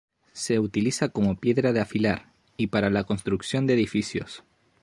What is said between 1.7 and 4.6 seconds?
de afilar y para la construcción de edificios.